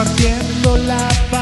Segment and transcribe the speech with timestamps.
[0.00, 1.39] compartiendo la palabra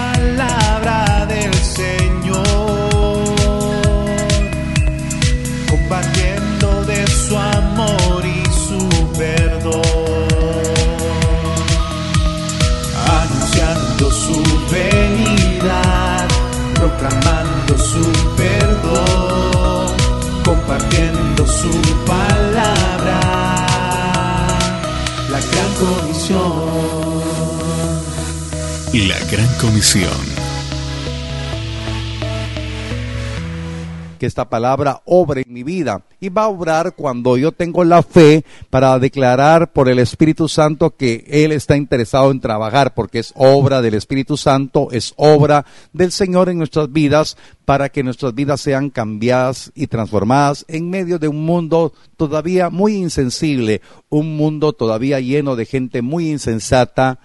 [29.30, 30.48] Gran Comisión.
[34.18, 38.02] que esta palabra obre en mi vida y va a obrar cuando yo tengo la
[38.02, 43.32] fe para declarar por el Espíritu Santo que Él está interesado en trabajar porque es
[43.36, 48.60] obra del Espíritu Santo, es obra del Señor en nuestras vidas para que nuestras vidas
[48.60, 55.20] sean cambiadas y transformadas en medio de un mundo todavía muy insensible, un mundo todavía
[55.20, 57.20] lleno de gente muy insensata.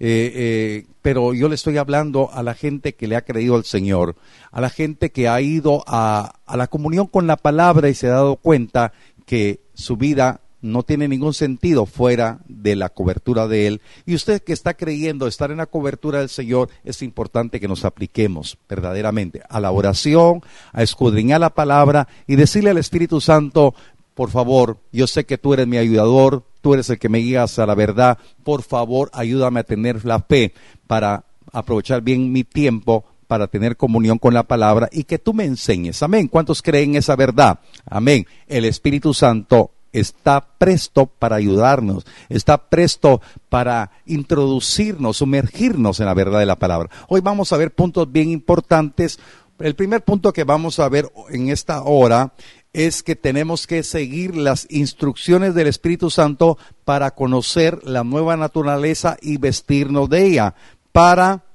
[0.00, 3.64] Eh, eh, pero yo le estoy hablando a la gente que le ha creído al
[3.64, 4.16] Señor,
[4.52, 8.06] a la gente que ha ido a, a la comunión con la palabra y se
[8.06, 8.92] ha dado cuenta
[9.26, 13.80] que su vida no tiene ningún sentido fuera de la cobertura de Él.
[14.06, 17.84] Y usted que está creyendo estar en la cobertura del Señor, es importante que nos
[17.84, 23.74] apliquemos verdaderamente a la oración, a escudriñar la palabra y decirle al Espíritu Santo,
[24.14, 27.58] por favor, yo sé que tú eres mi ayudador, tú eres el que me guías
[27.58, 30.52] a la verdad, por favor, ayúdame a tener la fe
[30.86, 35.44] para aprovechar bien mi tiempo para tener comunión con la palabra y que tú me
[35.44, 36.02] enseñes.
[36.02, 36.28] Amén.
[36.28, 37.60] ¿Cuántos creen esa verdad?
[37.88, 38.26] Amén.
[38.48, 46.40] El Espíritu Santo está presto para ayudarnos, está presto para introducirnos, sumergirnos en la verdad
[46.40, 46.90] de la palabra.
[47.08, 49.18] Hoy vamos a ver puntos bien importantes.
[49.58, 52.32] El primer punto que vamos a ver en esta hora
[52.78, 59.16] es que tenemos que seguir las instrucciones del Espíritu Santo para conocer la nueva naturaleza
[59.20, 60.54] y vestirnos de ella,
[60.92, 61.47] para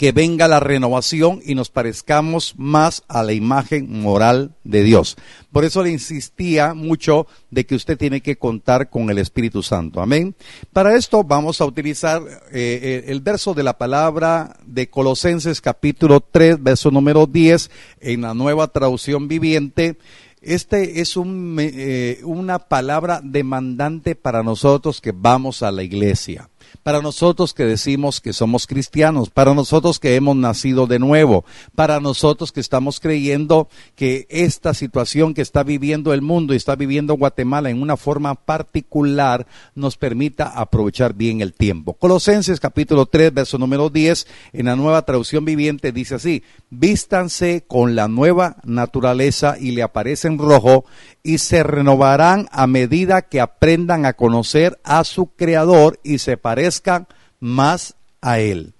[0.00, 5.18] que venga la renovación y nos parezcamos más a la imagen moral de Dios.
[5.52, 10.00] Por eso le insistía mucho de que usted tiene que contar con el Espíritu Santo.
[10.00, 10.34] Amén.
[10.72, 16.62] Para esto vamos a utilizar eh, el verso de la palabra de Colosenses capítulo 3,
[16.62, 19.98] verso número 10 en la nueva traducción viviente.
[20.40, 26.49] Este es eh, una palabra demandante para nosotros que vamos a la iglesia
[26.82, 31.44] para nosotros que decimos que somos cristianos, para nosotros que hemos nacido de nuevo,
[31.74, 36.76] para nosotros que estamos creyendo que esta situación que está viviendo el mundo y está
[36.76, 41.94] viviendo Guatemala en una forma particular nos permita aprovechar bien el tiempo.
[41.94, 47.94] Colosenses capítulo 3, verso número 10, en la nueva traducción viviente dice así, vístanse con
[47.94, 50.84] la nueva naturaleza y le aparece en rojo
[51.22, 57.06] y se renovarán a medida que aprendan a conocer a su creador y se parezcan
[57.38, 58.72] más a él.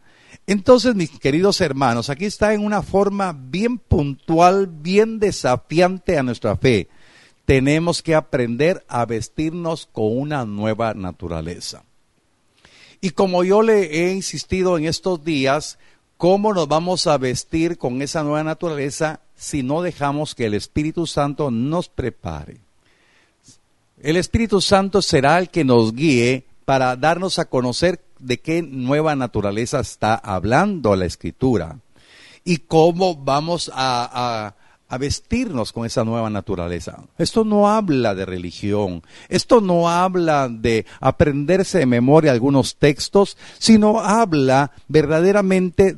[0.49, 6.57] Entonces, mis queridos hermanos, aquí está en una forma bien puntual, bien desafiante a nuestra
[6.57, 6.89] fe.
[7.45, 11.85] Tenemos que aprender a vestirnos con una nueva naturaleza.
[13.01, 15.79] Y como yo le he insistido en estos días,
[16.17, 21.07] ¿cómo nos vamos a vestir con esa nueva naturaleza si no dejamos que el Espíritu
[21.07, 22.59] Santo nos prepare.
[24.03, 29.17] El Espíritu Santo será el que nos guíe para darnos a conocer de qué nueva
[29.17, 31.81] naturaleza está hablando la Escritura
[32.45, 34.55] y cómo vamos a,
[34.91, 37.05] a vestirnos con esa nueva naturaleza.
[37.17, 44.01] Esto no habla de religión, esto no habla de aprenderse de memoria algunos textos, sino
[44.01, 45.97] habla verdaderamente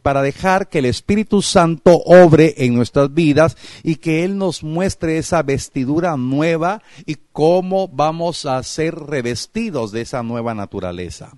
[0.00, 5.18] para dejar que el Espíritu Santo obre en nuestras vidas y que Él nos muestre
[5.18, 11.32] esa vestidura nueva y cómo vamos a ser revestidos de esa nueva naturaleza.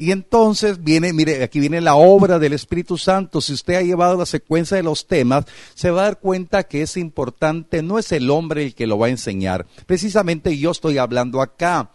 [0.00, 3.42] Y entonces viene, mire, aquí viene la obra del Espíritu Santo.
[3.42, 5.44] Si usted ha llevado la secuencia de los temas,
[5.74, 8.98] se va a dar cuenta que es importante, no es el hombre el que lo
[8.98, 9.66] va a enseñar.
[9.84, 11.90] Precisamente yo estoy hablando acá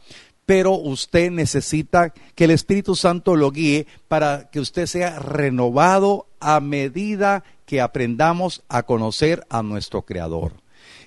[0.45, 6.59] pero usted necesita que el Espíritu Santo lo guíe para que usted sea renovado a
[6.59, 10.53] medida que aprendamos a conocer a nuestro Creador.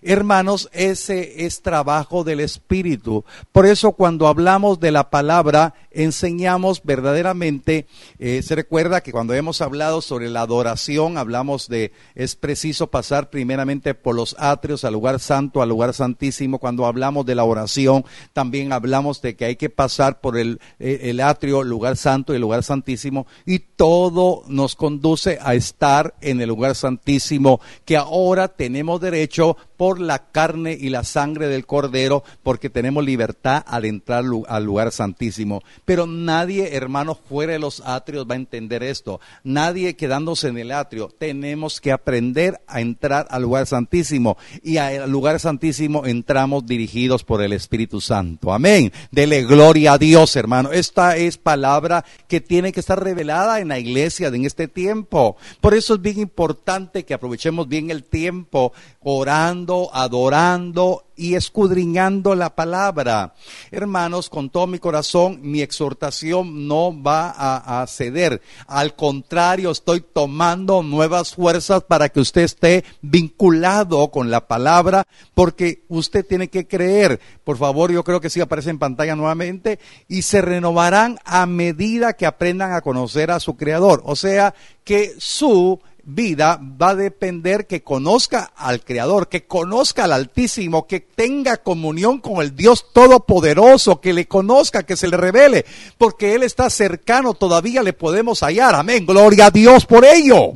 [0.03, 3.25] Hermanos, ese es trabajo del Espíritu.
[3.53, 7.87] Por eso cuando hablamos de la palabra, enseñamos verdaderamente,
[8.19, 13.31] eh, se recuerda que cuando hemos hablado sobre la adoración, hablamos de, es preciso pasar
[13.31, 16.59] primeramente por los atrios, al lugar santo, al lugar santísimo.
[16.59, 21.01] Cuando hablamos de la oración, también hablamos de que hay que pasar por el, eh,
[21.05, 23.27] el atrio, lugar santo y el lugar santísimo.
[23.45, 29.57] Y todo nos conduce a estar en el lugar santísimo, que ahora tenemos derecho
[29.97, 35.63] la carne y la sangre del cordero, porque tenemos libertad al entrar al lugar santísimo.
[35.85, 39.21] Pero nadie, hermanos, fuera de los atrios va a entender esto.
[39.45, 41.09] Nadie quedándose en el atrio.
[41.19, 44.37] Tenemos que aprender a entrar al lugar santísimo.
[44.63, 48.53] Y al lugar santísimo entramos dirigidos por el Espíritu Santo.
[48.53, 48.93] Amén.
[49.11, 50.73] Dele gloria a Dios, hermano.
[50.73, 55.37] Esta es palabra que tiene que estar revelada en la iglesia en este tiempo.
[55.61, 62.55] Por eso es bien importante que aprovechemos bien el tiempo orando, adorando y escudriñando la
[62.55, 63.35] palabra.
[63.71, 68.41] Hermanos, con todo mi corazón, mi exhortación no va a, ceder.
[68.67, 75.85] Al contrario, estoy tomando nuevas fuerzas para que usted esté vinculado con la palabra, porque
[75.89, 77.21] usted tiene que creer.
[77.45, 82.13] Por favor, yo creo que sí aparece en pantalla nuevamente, y se renovarán a medida
[82.13, 84.03] que aprendan a conocer a su Creador.
[84.05, 84.55] O sea,
[84.85, 91.01] que su vida va a depender que conozca al Creador, que conozca al Altísimo, que
[91.01, 95.67] tenga comunión con el Dios Todopoderoso, que le conozca, que se le revele,
[95.99, 98.75] porque Él está cercano, todavía le podemos hallar.
[98.75, 99.05] Amén.
[99.05, 100.55] Gloria a Dios por ello.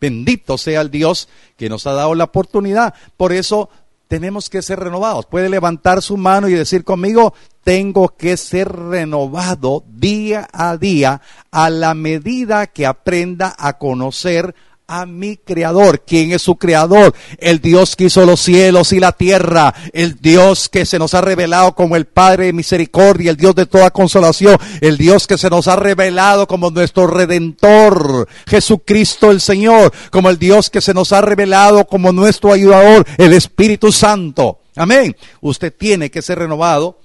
[0.00, 2.94] Bendito sea el Dios que nos ha dado la oportunidad.
[3.16, 3.70] Por eso
[4.12, 5.24] tenemos que ser renovados.
[5.24, 7.32] Puede levantar su mano y decir conmigo,
[7.64, 14.54] tengo que ser renovado día a día a la medida que aprenda a conocer
[14.92, 16.02] a mi creador.
[16.02, 17.14] ¿Quién es su creador?
[17.38, 19.72] El Dios que hizo los cielos y la tierra.
[19.94, 23.64] El Dios que se nos ha revelado como el Padre de misericordia, el Dios de
[23.64, 24.58] toda consolación.
[24.82, 28.28] El Dios que se nos ha revelado como nuestro redentor.
[28.46, 29.94] Jesucristo el Señor.
[30.10, 33.06] Como el Dios que se nos ha revelado como nuestro ayudador.
[33.16, 34.58] El Espíritu Santo.
[34.76, 35.16] Amén.
[35.40, 36.98] Usted tiene que ser renovado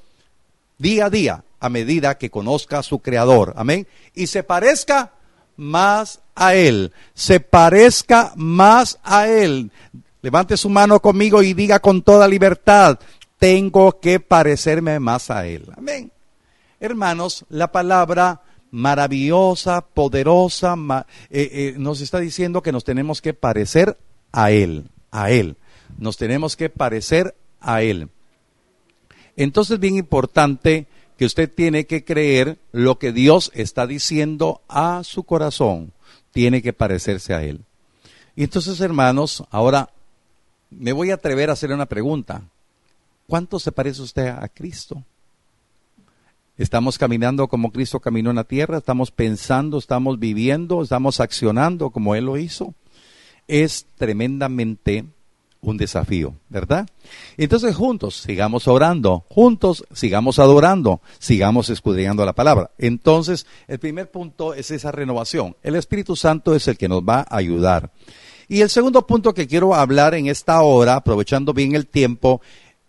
[0.77, 3.53] día a día a medida que conozca a su creador.
[3.55, 3.87] Amén.
[4.13, 5.13] Y se parezca
[5.57, 6.94] más a Él.
[7.13, 9.71] Se parezca más a Él.
[10.21, 13.00] Levante su mano conmigo y diga con toda libertad,
[13.38, 15.65] tengo que parecerme más a Él.
[15.75, 16.12] Amén.
[16.80, 20.75] Hermanos, la palabra maravillosa, poderosa,
[21.30, 23.98] eh, eh, nos está diciendo que nos tenemos que parecer
[24.31, 25.57] a Él, a Él.
[25.98, 28.09] Nos tenemos que parecer a Él.
[29.36, 35.23] Entonces, bien importante que usted tiene que creer lo que Dios está diciendo a su
[35.23, 35.91] corazón.
[36.31, 37.61] Tiene que parecerse a Él.
[38.35, 39.89] Y entonces, hermanos, ahora
[40.69, 42.43] me voy a atrever a hacerle una pregunta.
[43.27, 45.03] ¿Cuánto se parece usted a Cristo?
[46.57, 48.77] ¿Estamos caminando como Cristo caminó en la tierra?
[48.77, 52.73] ¿Estamos pensando, estamos viviendo, estamos accionando como Él lo hizo?
[53.47, 55.05] Es tremendamente
[55.62, 56.88] un desafío, ¿verdad?
[57.38, 62.71] Entonces juntos sigamos orando, juntos sigamos adorando, sigamos escudriñando la palabra.
[62.77, 65.56] Entonces, el primer punto es esa renovación.
[65.63, 67.92] El Espíritu Santo es el que nos va a ayudar.
[68.48, 72.42] Y el segundo punto que quiero hablar en esta hora, aprovechando bien el tiempo,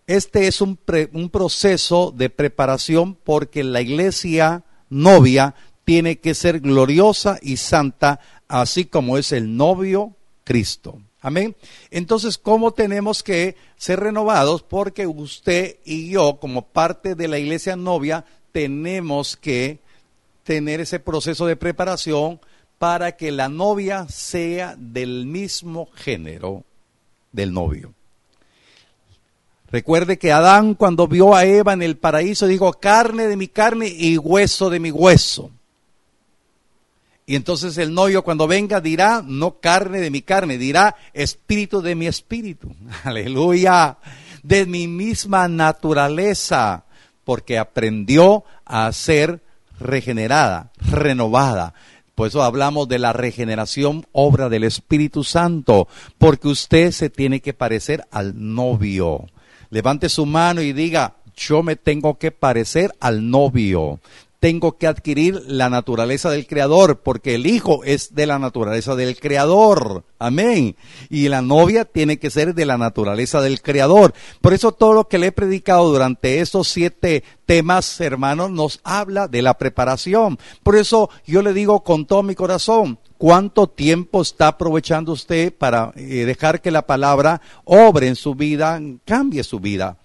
[0.07, 0.79] este es un,
[1.13, 8.85] un proceso de preparación porque la iglesia novia tiene que ser gloriosa y santa, así
[8.85, 11.01] como es el novio Cristo.
[11.21, 11.55] Amén.
[11.91, 14.63] Entonces, ¿cómo tenemos que ser renovados?
[14.63, 19.79] Porque usted y yo, como parte de la iglesia novia, tenemos que
[20.43, 22.39] tener ese proceso de preparación
[22.77, 26.63] para que la novia sea del mismo género
[27.31, 27.93] del novio.
[29.71, 33.87] Recuerde que Adán cuando vio a Eva en el paraíso dijo, carne de mi carne
[33.87, 35.51] y hueso de mi hueso.
[37.29, 41.93] Y entonces el novio cuando venga dirá, no carne de mi carne, dirá espíritu de
[41.93, 42.75] mi espíritu.
[43.03, 43.99] Aleluya.
[44.41, 46.85] De mi misma naturaleza,
[47.23, 49.43] porque aprendió a ser
[49.79, 51.75] regenerada, renovada.
[52.15, 57.53] Por eso hablamos de la regeneración, obra del Espíritu Santo, porque usted se tiene que
[57.53, 59.27] parecer al novio.
[59.69, 63.99] Levante su mano y diga, yo me tengo que parecer al novio
[64.39, 69.19] tengo que adquirir la naturaleza del Creador, porque el Hijo es de la naturaleza del
[69.19, 70.05] Creador.
[70.17, 70.77] Amén.
[71.09, 74.13] Y la novia tiene que ser de la naturaleza del Creador.
[74.41, 79.27] Por eso todo lo que le he predicado durante estos siete temas, hermanos, nos habla
[79.27, 80.39] de la preparación.
[80.63, 85.91] Por eso yo le digo con todo mi corazón, ¿cuánto tiempo está aprovechando usted para
[85.95, 89.97] eh, dejar que la palabra obre en su vida, cambie su vida?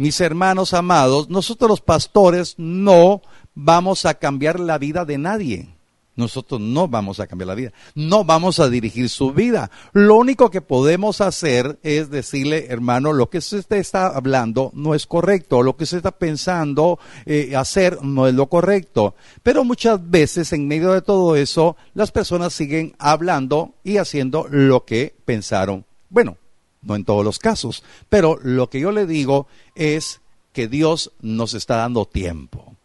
[0.00, 3.20] Mis hermanos amados, nosotros los pastores no
[3.64, 5.68] vamos a cambiar la vida de nadie.
[6.16, 9.70] Nosotros no vamos a cambiar la vida, no vamos a dirigir su vida.
[9.92, 15.06] Lo único que podemos hacer es decirle, hermano, lo que usted está hablando no es
[15.06, 19.14] correcto, lo que usted está pensando eh, hacer no es lo correcto.
[19.42, 24.84] Pero muchas veces en medio de todo eso, las personas siguen hablando y haciendo lo
[24.84, 25.86] que pensaron.
[26.10, 26.36] Bueno,
[26.82, 27.82] no en todos los casos.
[28.08, 30.20] Pero lo que yo le digo es
[30.52, 32.76] que Dios nos está dando tiempo.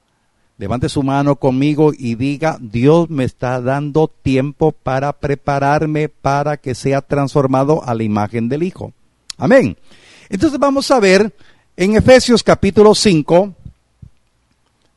[0.57, 6.75] Levante su mano conmigo y diga, Dios me está dando tiempo para prepararme para que
[6.75, 8.93] sea transformado a la imagen del Hijo.
[9.37, 9.77] Amén.
[10.29, 11.35] Entonces vamos a ver
[11.75, 13.53] en Efesios capítulo 5,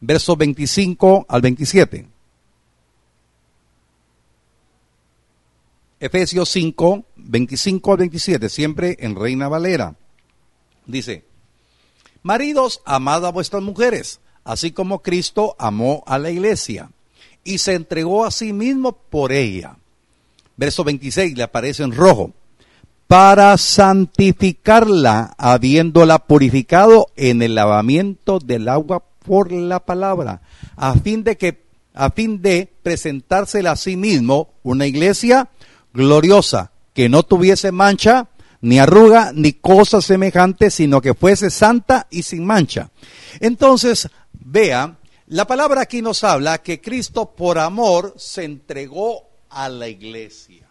[0.01, 2.07] versos 25 al 27.
[6.01, 9.97] Efesios 5, 25 al 27, siempre en Reina Valera.
[10.87, 11.25] Dice,
[12.23, 16.91] Maridos, amad a vuestras mujeres, así como Cristo amó a la iglesia
[17.45, 19.77] y se entregó a sí mismo por ella.
[20.57, 22.33] Verso 26 le aparece en rojo.
[23.07, 30.41] Para santificarla, habiéndola purificado en el lavamiento del agua por la palabra,
[30.77, 31.63] a fin de que,
[31.93, 35.51] a fin de presentársela a sí mismo una iglesia
[35.93, 38.29] gloriosa, que no tuviese mancha,
[38.63, 42.91] ni arruga, ni cosa semejante, sino que fuese santa y sin mancha.
[43.41, 44.09] Entonces,
[44.51, 50.67] vea, la palabra aquí nos habla que Cristo por amor se entregó a la iglesia.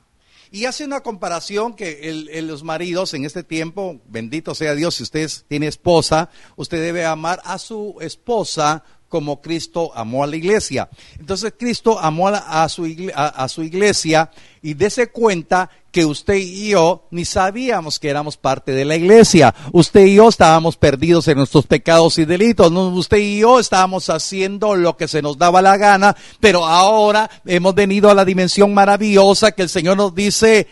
[0.49, 5.29] Y hace una comparación que los maridos en este tiempo, bendito sea Dios, si usted
[5.47, 10.89] tiene esposa, usted debe amar a su esposa como Cristo amó a la iglesia.
[11.19, 12.85] Entonces Cristo amó a, su,
[13.15, 14.29] a, su, iglesia
[14.61, 19.55] y dése cuenta que usted y yo ni sabíamos que éramos parte de la iglesia.
[19.71, 22.71] Usted y yo estábamos perdidos en nuestros pecados y delitos.
[22.71, 27.73] Usted y yo estábamos haciendo lo que se nos daba la gana, pero ahora hemos
[27.73, 30.67] venido a la dimensión maravillosa que el Señor nos dice,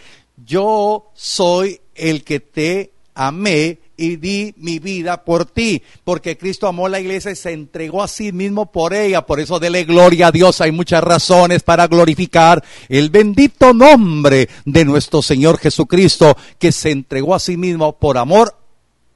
[0.45, 6.87] yo soy el que te amé y di mi vida por ti, porque Cristo amó
[6.87, 9.25] la iglesia y se entregó a sí mismo por ella.
[9.25, 10.61] Por eso dele gloria a Dios.
[10.61, 17.35] Hay muchas razones para glorificar el bendito nombre de nuestro Señor Jesucristo, que se entregó
[17.35, 18.55] a sí mismo por amor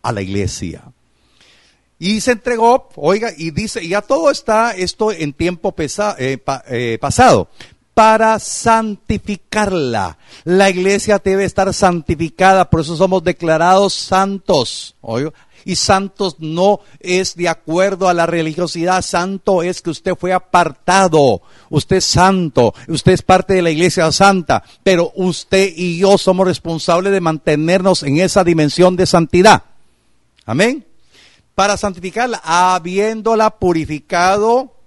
[0.01, 0.83] a la iglesia.
[2.01, 6.37] Y se entregó, oiga, y dice, ya todo está esto en tiempo eh,
[6.69, 7.49] eh, pasado
[7.99, 10.17] para santificarla.
[10.45, 14.95] La iglesia debe estar santificada, por eso somos declarados santos.
[15.65, 21.41] Y santos no es de acuerdo a la religiosidad, santo es que usted fue apartado,
[21.69, 26.47] usted es santo, usted es parte de la iglesia santa, pero usted y yo somos
[26.47, 29.63] responsables de mantenernos en esa dimensión de santidad.
[30.45, 30.85] Amén.
[31.53, 34.78] Para santificarla, habiéndola purificado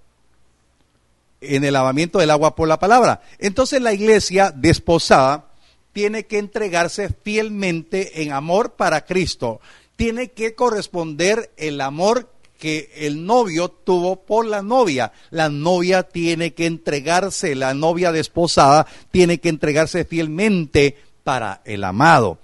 [1.43, 3.23] en el lavamiento del agua por la palabra.
[3.39, 5.47] Entonces la iglesia desposada
[5.93, 9.61] tiene que entregarse fielmente en amor para Cristo.
[9.97, 15.13] Tiene que corresponder el amor que el novio tuvo por la novia.
[15.31, 22.39] La novia tiene que entregarse, la novia desposada tiene que entregarse fielmente para el amado.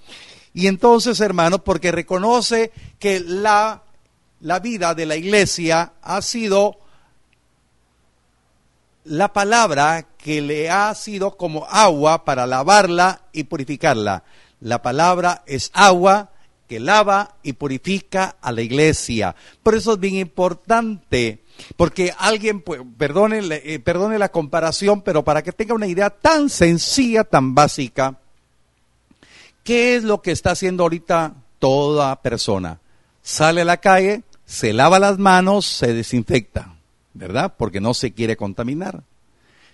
[0.52, 3.82] Y entonces, hermano, porque reconoce que la,
[4.40, 6.80] la vida de la iglesia ha sido
[9.08, 14.24] la palabra que le ha sido como agua para lavarla y purificarla.
[14.60, 16.30] La palabra es agua
[16.68, 19.34] que lava y purifica a la iglesia.
[19.62, 21.42] Por eso es bien importante,
[21.76, 26.50] porque alguien, pues, perdone, eh, perdone la comparación, pero para que tenga una idea tan
[26.50, 28.18] sencilla, tan básica,
[29.64, 32.80] ¿qué es lo que está haciendo ahorita toda persona?
[33.22, 36.77] Sale a la calle, se lava las manos, se desinfecta
[37.18, 37.54] ¿verdad?
[37.58, 39.02] Porque no se quiere contaminar.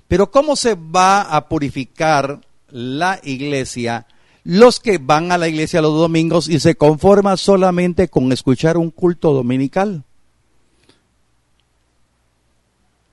[0.09, 4.07] Pero ¿cómo se va a purificar la iglesia?
[4.43, 8.91] Los que van a la iglesia los domingos y se conforman solamente con escuchar un
[8.91, 10.05] culto dominical.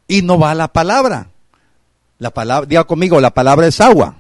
[0.08, 1.30] Y no va a la palabra.
[2.20, 4.18] La palabra, diga conmigo, la palabra es agua,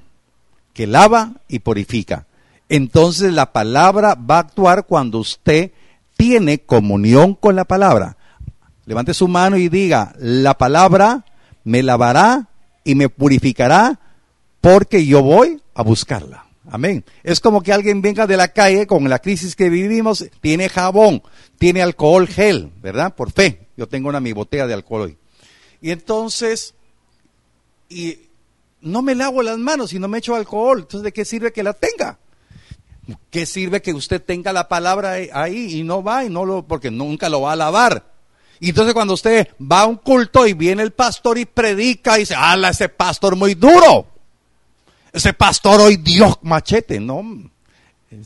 [0.74, 2.26] que lava y purifica.
[2.70, 5.72] Entonces la palabra va a actuar cuando usted
[6.16, 8.18] tiene comunión con la palabra.
[8.86, 11.26] Levante su mano y diga, la palabra
[11.64, 12.50] me lavará
[12.84, 14.00] y me purificará
[14.60, 16.46] porque yo voy a buscarla.
[16.70, 17.04] Amén.
[17.24, 21.22] Es como que alguien venga de la calle con la crisis que vivimos, tiene jabón,
[21.58, 23.16] tiene alcohol gel, ¿verdad?
[23.16, 23.68] Por fe.
[23.76, 25.18] Yo tengo una mi botella de alcohol hoy.
[25.82, 26.76] Y entonces,
[27.90, 28.20] y
[28.82, 30.80] no me lavo las manos y no me echo alcohol.
[30.80, 32.20] Entonces, ¿de qué sirve que la tenga?
[33.30, 36.92] ¿Qué sirve que usted tenga la palabra ahí y no va y no lo, porque
[36.92, 38.11] nunca lo va a lavar?
[38.62, 42.22] Y entonces cuando usted va a un culto y viene el pastor y predica y
[42.22, 44.06] dice, ala, ese pastor muy duro.
[45.12, 47.00] Ese pastor hoy Dios machete.
[47.00, 47.26] No,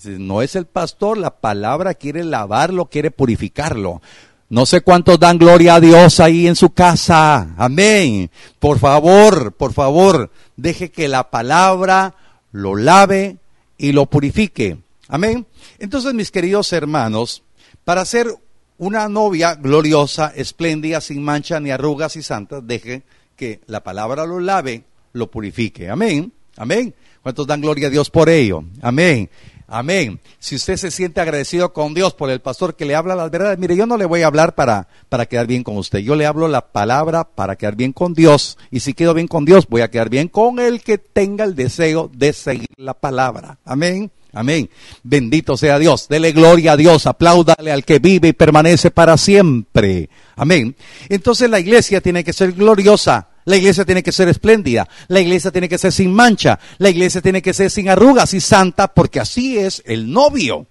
[0.03, 4.01] no es el pastor, la palabra quiere lavarlo, quiere purificarlo.
[4.49, 7.55] No sé cuántos dan gloria a Dios ahí en su casa.
[7.55, 8.29] Amén.
[8.59, 12.13] Por favor, por favor, deje que la palabra
[12.51, 13.37] lo lave
[13.77, 14.79] y lo purifique.
[15.07, 15.47] Amén.
[15.79, 17.41] Entonces, mis queridos hermanos,
[17.85, 18.35] para ser
[18.77, 23.03] una novia gloriosa, espléndida, sin mancha ni arrugas y santa, deje
[23.35, 25.89] que la palabra lo lave, lo purifique.
[25.89, 26.31] Amén.
[26.57, 26.93] Amén.
[27.21, 28.63] ¿Cuántos dan gloria a Dios por ello?
[28.81, 29.29] Amén.
[29.67, 30.19] Amén.
[30.37, 33.57] Si usted se siente agradecido con Dios por el pastor que le habla las verdades,
[33.57, 35.99] mire, yo no le voy a hablar para, para quedar bien con usted.
[35.99, 38.57] Yo le hablo la palabra para quedar bien con Dios.
[38.69, 41.55] Y si quedo bien con Dios, voy a quedar bien con el que tenga el
[41.55, 43.57] deseo de seguir la palabra.
[43.65, 44.11] Amén.
[44.35, 44.69] Amén.
[45.01, 46.07] Bendito sea Dios.
[46.09, 47.07] Dele gloria a Dios.
[47.07, 50.09] Apláudale al que vive y permanece para siempre.
[50.35, 50.75] Amén.
[51.07, 53.29] Entonces la iglesia tiene que ser gloriosa.
[53.45, 54.89] La iglesia tiene que ser espléndida.
[55.07, 56.59] La iglesia tiene que ser sin mancha.
[56.79, 60.67] La iglesia tiene que ser sin arrugas y santa porque así es el novio.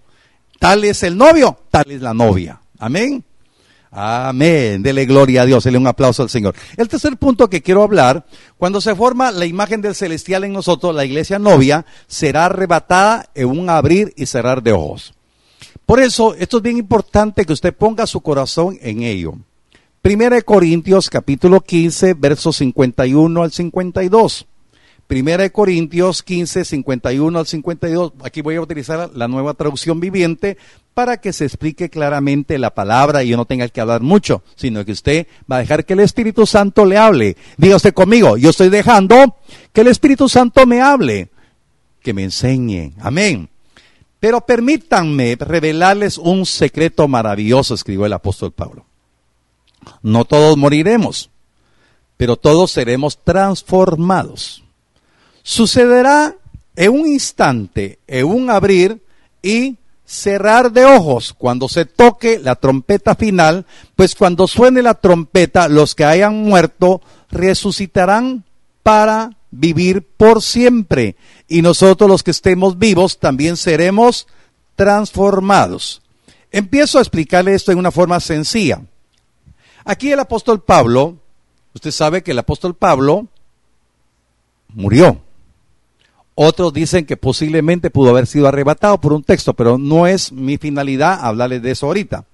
[0.58, 2.60] Tal es el novio, tal es la novia.
[2.78, 3.24] Amén.
[3.96, 4.82] Amén.
[4.82, 5.62] Dele gloria a Dios.
[5.62, 6.56] Dele un aplauso al Señor.
[6.76, 8.26] El tercer punto que quiero hablar,
[8.58, 13.48] cuando se forma la imagen del celestial en nosotros, la iglesia novia será arrebatada en
[13.48, 15.14] un abrir y cerrar de ojos.
[15.86, 19.34] Por eso, esto es bien importante que usted ponga su corazón en ello.
[20.02, 24.46] Primera de Corintios capítulo 15, versos 51 al 52.
[25.06, 28.12] Primera de Corintios 15, 51 al 52.
[28.22, 30.56] Aquí voy a utilizar la nueva traducción viviente
[30.94, 34.82] para que se explique claramente la palabra y yo no tenga que hablar mucho, sino
[34.84, 37.36] que usted va a dejar que el Espíritu Santo le hable.
[37.58, 39.36] Diga usted conmigo, yo estoy dejando
[39.74, 41.28] que el Espíritu Santo me hable,
[42.00, 42.94] que me enseñe.
[42.98, 43.50] Amén.
[44.20, 48.86] Pero permítanme revelarles un secreto maravilloso, escribió el apóstol Pablo.
[50.00, 51.28] No todos moriremos,
[52.16, 54.63] pero todos seremos transformados
[55.44, 56.34] sucederá
[56.74, 59.00] en un instante, en un abrir
[59.42, 65.68] y cerrar de ojos cuando se toque la trompeta final, pues cuando suene la trompeta,
[65.68, 68.44] los que hayan muerto resucitarán
[68.82, 71.14] para vivir por siempre.
[71.46, 74.26] Y nosotros los que estemos vivos también seremos
[74.76, 76.02] transformados.
[76.50, 78.80] Empiezo a explicarle esto en una forma sencilla.
[79.84, 81.18] Aquí el apóstol Pablo,
[81.74, 83.28] usted sabe que el apóstol Pablo
[84.68, 85.20] murió.
[86.34, 90.56] Otros dicen que posiblemente pudo haber sido arrebatado por un texto, pero no es mi
[90.56, 92.24] finalidad hablarles de eso ahorita.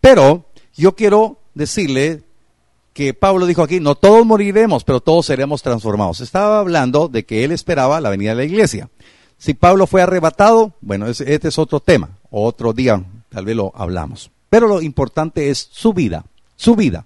[0.00, 2.22] Pero yo quiero decirle
[2.92, 6.20] que Pablo dijo aquí, no todos moriremos, pero todos seremos transformados.
[6.20, 8.88] Estaba hablando de que él esperaba la venida de la iglesia.
[9.38, 12.18] Si Pablo fue arrebatado, bueno, este es otro tema.
[12.30, 14.30] Otro día tal vez lo hablamos.
[14.48, 16.24] Pero lo importante es su vida,
[16.56, 17.04] su vida,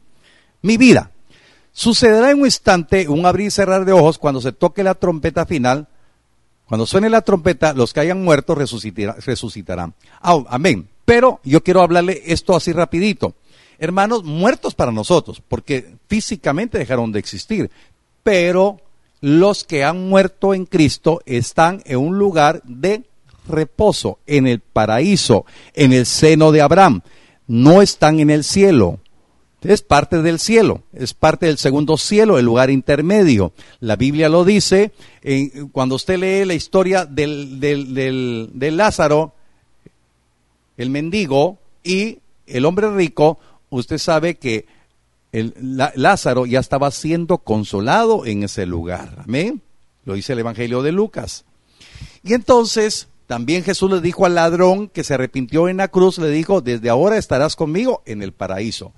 [0.63, 1.11] mi vida.
[1.73, 5.45] Sucederá en un instante un abrir y cerrar de ojos cuando se toque la trompeta
[5.45, 5.89] final
[6.71, 9.93] cuando suene la trompeta, los que hayan muerto resucitarán.
[10.23, 10.87] amén.
[11.05, 13.35] Pero yo quiero hablarle esto así rapidito.
[13.81, 17.73] Hermanos, muertos para nosotros, porque físicamente dejaron de existir.
[18.23, 18.81] Pero
[19.21, 23.03] los que han muerto en Cristo están en un lugar de
[23.49, 27.01] reposo, en el paraíso, en el seno de Abraham.
[27.49, 29.01] No están en el cielo
[29.63, 33.53] es parte del cielo, es parte del segundo cielo, el lugar intermedio.
[33.81, 34.93] La Biblia lo dice,
[35.73, 39.35] cuando usted lee la historia del, del, Lázaro,
[40.79, 44.67] el mendigo y el hombre rico, usted sabe que
[45.33, 45.55] el,
[45.95, 49.23] Lázaro ya estaba siendo consolado en ese lugar.
[49.25, 49.61] Amén.
[50.07, 51.45] Lo dice el Evangelio de Lucas.
[52.25, 56.31] Y entonces también Jesús le dijo al ladrón que se arrepintió en la cruz, le
[56.31, 58.93] dijo, desde ahora estarás conmigo en el paraíso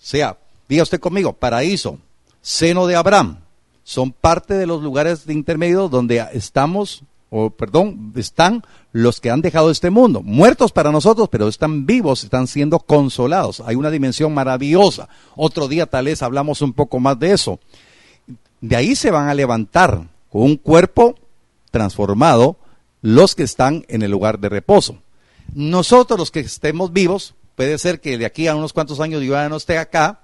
[0.00, 1.98] sea, diga usted conmigo, paraíso,
[2.40, 3.38] seno de Abraham,
[3.82, 9.42] son parte de los lugares de intermedio donde estamos, o perdón, están los que han
[9.42, 13.60] dejado este mundo, muertos para nosotros, pero están vivos, están siendo consolados.
[13.60, 15.08] Hay una dimensión maravillosa.
[15.36, 17.60] Otro día tal vez hablamos un poco más de eso.
[18.60, 21.14] De ahí se van a levantar con un cuerpo
[21.70, 22.56] transformado
[23.02, 24.98] los que están en el lugar de reposo.
[25.54, 29.32] Nosotros los que estemos vivos puede ser que de aquí a unos cuantos años yo
[29.32, 30.20] ya no esté acá,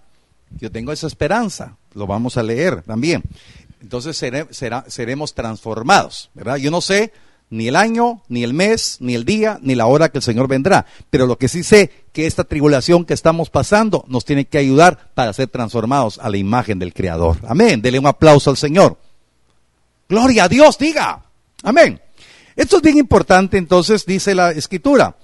[0.59, 3.22] yo tengo esa esperanza, lo vamos a leer también.
[3.83, 4.16] Entonces
[4.87, 6.57] seremos transformados, ¿verdad?
[6.57, 7.12] Yo no sé
[7.51, 10.49] ni el año, ni el mes, ni el día, ni la hora que el Señor
[10.49, 14.57] vendrá, pero lo que sí sé que esta tribulación que estamos pasando nos tiene que
[14.57, 17.37] ayudar para ser transformados a la imagen del Creador.
[17.46, 17.83] Amén.
[17.83, 18.96] Dele un aplauso al Señor.
[20.09, 21.22] Gloria a Dios, diga.
[21.62, 22.01] Amén.
[22.57, 25.16] Esto es bien importante, entonces, dice la Escritura.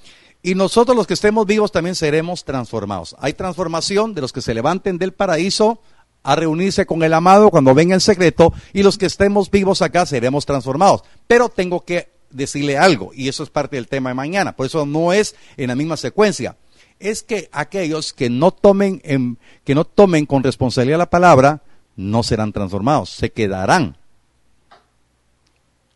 [0.43, 3.15] Y nosotros los que estemos vivos también seremos transformados.
[3.21, 5.81] Hay transformación de los que se levanten del paraíso
[6.25, 10.05] a reunirse con el amado cuando venga el secreto y los que estemos vivos acá
[10.05, 11.05] seremos transformados.
[11.29, 14.57] Pero tengo que decirle algo y eso es parte del tema de mañana.
[14.57, 16.57] Por eso no es en la misma secuencia.
[16.99, 21.63] Es que aquellos que no tomen en, que no tomen con responsabilidad la palabra
[21.95, 23.97] no serán transformados, se quedarán.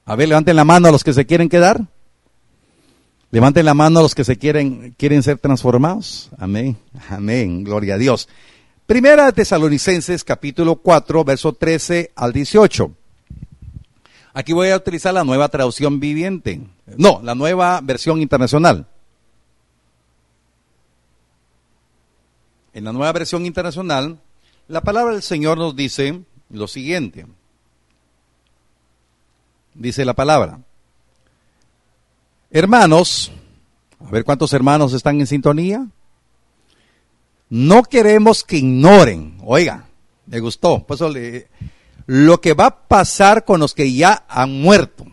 [0.05, 1.81] A ver, levanten la mano a los que se quieren quedar.
[3.37, 6.31] Levanten la mano los que se quieren, quieren ser transformados.
[6.39, 6.75] Amén.
[7.11, 7.65] Amén.
[7.65, 8.31] Gloria a Dios.
[8.87, 12.91] Primera de Tesalonicenses capítulo 4, verso 13 al 18.
[14.33, 16.63] Aquí voy a utilizar la nueva traducción viviente.
[16.97, 18.87] No, la nueva versión internacional.
[22.73, 24.19] En la nueva versión internacional,
[24.67, 27.27] la palabra del Señor nos dice lo siguiente.
[29.75, 30.61] Dice la palabra.
[32.51, 33.33] Hermanos,
[34.01, 35.87] a ver cuántos hermanos están en sintonía.
[37.49, 39.87] No queremos que ignoren, oiga,
[40.27, 41.01] me gustó, pues
[42.07, 45.07] lo que va a pasar con los que ya han muerto,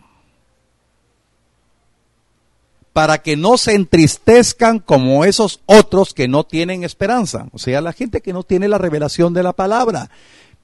[2.92, 7.92] para que no se entristezcan como esos otros que no tienen esperanza, o sea, la
[7.92, 10.10] gente que no tiene la revelación de la palabra.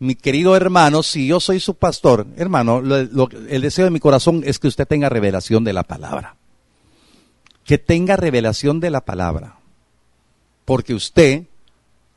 [0.00, 4.58] Mi querido hermano, si yo soy su pastor, hermano, el deseo de mi corazón es
[4.58, 6.36] que usted tenga revelación de la palabra
[7.64, 9.58] que tenga revelación de la palabra,
[10.64, 11.44] porque usted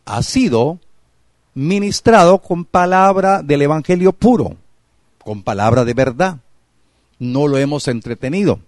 [0.06, 0.79] ha sido
[1.53, 4.58] ministrado con palabra del Evangelio puro,
[5.23, 6.38] con palabra de verdad.
[7.19, 8.60] No lo hemos entretenido.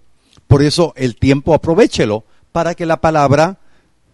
[0.47, 3.57] Por eso el tiempo aprovechelo para que la palabra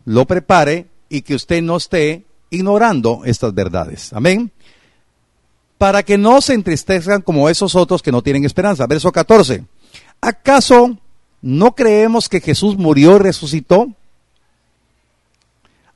[0.05, 4.13] lo prepare y que usted no esté ignorando estas verdades.
[4.13, 4.51] Amén.
[5.77, 8.87] Para que no se entristezcan como esos otros que no tienen esperanza.
[8.87, 9.65] Verso 14.
[10.21, 10.97] ¿Acaso
[11.41, 13.89] ¿No creemos que Jesús murió y resucitó?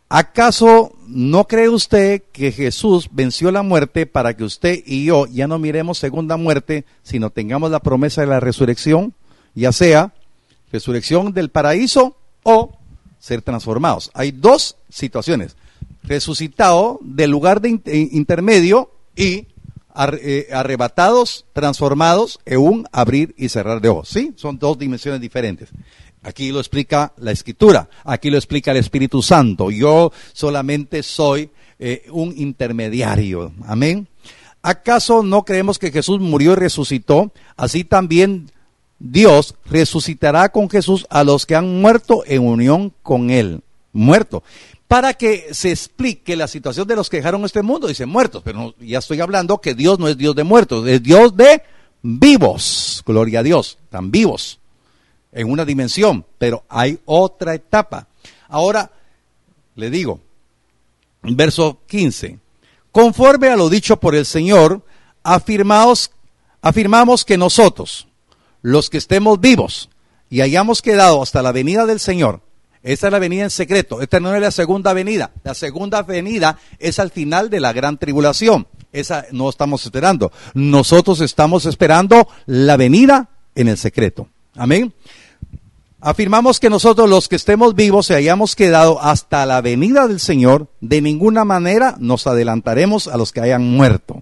[0.10, 5.48] ¿Acaso no cree usted que Jesús venció la muerte para que usted y yo ya
[5.48, 9.14] no miremos segunda muerte, sino tengamos la promesa de la resurrección,
[9.56, 10.14] ya sea
[10.72, 12.76] resurrección del paraíso o
[13.20, 14.12] ser transformados?
[14.14, 15.56] Hay dos situaciones,
[16.04, 17.82] resucitado del lugar de
[18.12, 19.48] intermedio y
[20.22, 24.10] eh, arrebatados, transformados en un abrir y cerrar de ojos.
[24.10, 24.34] ¿Sí?
[24.36, 25.70] Son dos dimensiones diferentes.
[26.24, 29.70] Aquí lo explica la escritura, aquí lo explica el Espíritu Santo.
[29.70, 33.54] Yo solamente soy eh, un intermediario.
[33.66, 34.08] Amén.
[34.64, 37.32] ¿Acaso no creemos que Jesús murió y resucitó?
[37.56, 38.50] Así también
[38.98, 43.62] Dios resucitará con Jesús a los que han muerto en unión con Él.
[43.94, 44.42] Muerto
[44.88, 48.76] para que se explique la situación de los que dejaron este mundo, dicen muertos, pero
[48.80, 51.64] ya estoy hablando que Dios no es Dios de muertos, es Dios de
[52.02, 54.60] vivos, gloria a Dios, están vivos
[55.32, 58.08] en una dimensión, pero hay otra etapa.
[58.48, 58.92] Ahora,
[59.76, 60.20] le digo,
[61.24, 62.40] verso 15,
[62.92, 64.84] conforme a lo dicho por el Señor,
[65.24, 66.12] afirmaos,
[66.62, 68.08] afirmamos que nosotros,
[68.62, 69.90] los que estemos vivos
[70.30, 72.42] y hayamos quedado hasta la venida del Señor,
[72.86, 74.00] esta es la venida en secreto.
[74.00, 75.32] Esta no es la segunda venida.
[75.44, 78.68] La segunda venida es al final de la gran tribulación.
[78.94, 80.32] Esa no estamos esperando.
[80.54, 84.28] Nosotros estamos esperando la venida en el secreto.
[84.56, 84.94] Amén.
[86.00, 90.68] Afirmamos que nosotros los que estemos vivos y hayamos quedado hasta la venida del Señor,
[90.80, 94.22] de ninguna manera nos adelantaremos a los que hayan muerto.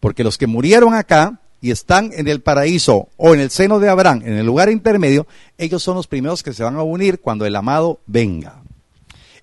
[0.00, 3.88] Porque los que murieron acá y están en el paraíso o en el seno de
[3.88, 5.26] Abraham, en el lugar intermedio,
[5.58, 8.62] ellos son los primeros que se van a unir cuando el amado venga.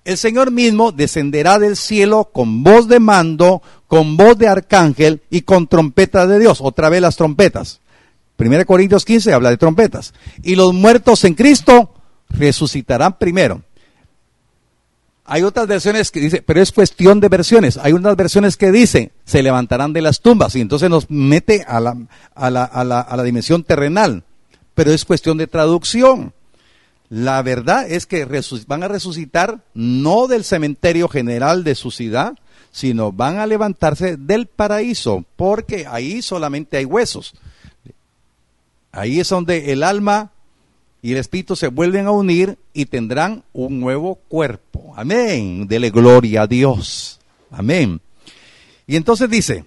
[0.04, 5.42] El Señor mismo descenderá del cielo con voz de mando, con voz de arcángel y
[5.42, 6.60] con trompeta de Dios.
[6.62, 7.80] Otra vez las trompetas.
[8.38, 10.14] 1 Corintios 15 habla de trompetas.
[10.42, 11.92] Y los muertos en Cristo
[12.30, 13.62] resucitarán primero.
[15.30, 17.76] Hay otras versiones que dicen, pero es cuestión de versiones.
[17.76, 21.80] Hay unas versiones que dicen, se levantarán de las tumbas y entonces nos mete a
[21.80, 21.98] la,
[22.34, 24.24] a la, a la, a la dimensión terrenal.
[24.74, 26.32] Pero es cuestión de traducción.
[27.10, 28.26] La verdad es que
[28.66, 32.32] van a resucitar no del cementerio general de su ciudad,
[32.72, 37.34] sino van a levantarse del paraíso, porque ahí solamente hay huesos.
[38.92, 40.32] Ahí es donde el alma
[41.00, 44.92] y el Espíritu se vuelven a unir y tendrán un nuevo cuerpo.
[44.96, 45.68] Amén.
[45.68, 47.20] Dele gloria a Dios.
[47.50, 48.00] Amén.
[48.86, 49.64] Y entonces dice,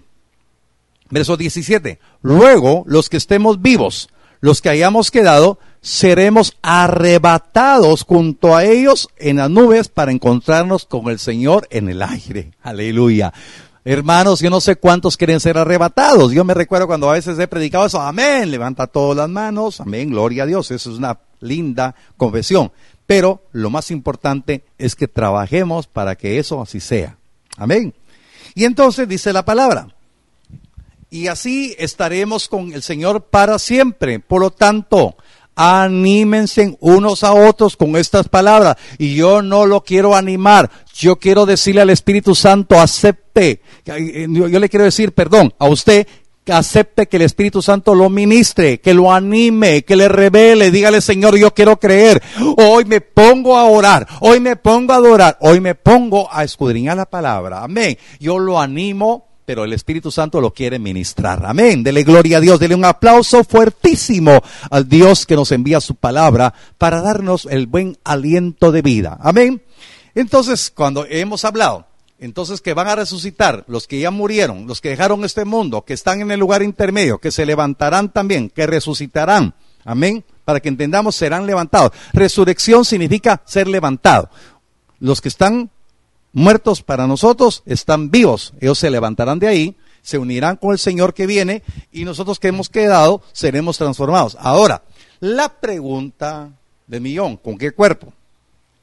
[1.10, 8.64] verso 17, luego los que estemos vivos, los que hayamos quedado, seremos arrebatados junto a
[8.64, 12.52] ellos en las nubes para encontrarnos con el Señor en el aire.
[12.62, 13.32] Aleluya.
[13.84, 16.32] Hermanos, yo no sé cuántos quieren ser arrebatados.
[16.32, 20.10] Yo me recuerdo cuando a veces he predicado eso, amén, levanta todas las manos, amén,
[20.10, 20.70] gloria a Dios.
[20.70, 22.70] Eso es una linda confesión.
[23.06, 27.18] Pero lo más importante es que trabajemos para que eso así sea.
[27.56, 27.92] Amén.
[28.54, 29.88] Y entonces dice la palabra,
[31.10, 34.20] y así estaremos con el Señor para siempre.
[34.20, 35.16] Por lo tanto,
[35.54, 38.76] anímense unos a otros con estas palabras.
[38.98, 43.60] Y yo no lo quiero animar, yo quiero decirle al Espíritu Santo, acepte.
[43.84, 46.06] Yo le quiero decir, perdón, a usted
[46.44, 51.00] que acepte que el Espíritu Santo lo ministre, que lo anime, que le revele, dígale
[51.00, 52.20] Señor, yo quiero creer.
[52.56, 56.96] Hoy me pongo a orar, hoy me pongo a adorar, hoy me pongo a escudriñar
[56.96, 57.62] la palabra.
[57.62, 57.96] Amén.
[58.18, 61.44] Yo lo animo, pero el Espíritu Santo lo quiere ministrar.
[61.44, 61.82] Amén.
[61.82, 66.54] Dele gloria a Dios, dele un aplauso fuertísimo al Dios que nos envía su palabra
[66.78, 69.18] para darnos el buen aliento de vida.
[69.20, 69.62] Amén.
[70.14, 71.86] Entonces, cuando hemos hablado
[72.22, 75.92] entonces que van a resucitar los que ya murieron, los que dejaron este mundo, que
[75.92, 79.54] están en el lugar intermedio, que se levantarán también, que resucitarán.
[79.84, 80.24] Amén.
[80.44, 81.90] Para que entendamos, serán levantados.
[82.12, 84.30] Resurrección significa ser levantado.
[85.00, 85.70] Los que están
[86.32, 88.54] muertos para nosotros están vivos.
[88.60, 92.48] Ellos se levantarán de ahí, se unirán con el Señor que viene y nosotros que
[92.48, 94.36] hemos quedado seremos transformados.
[94.40, 94.82] Ahora,
[95.20, 96.50] la pregunta
[96.86, 98.12] de millón, ¿con qué cuerpo?